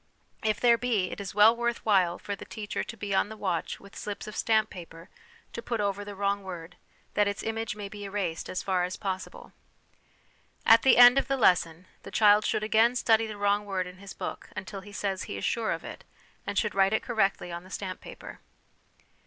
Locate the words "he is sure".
15.25-15.71